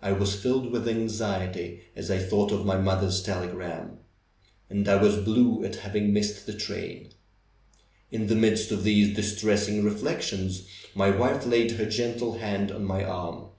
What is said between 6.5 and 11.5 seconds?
train. In the midst of these distressing reflections my wife